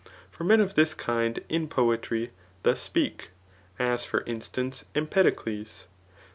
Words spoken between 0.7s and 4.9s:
this kind in poetry, thus speak; as for instance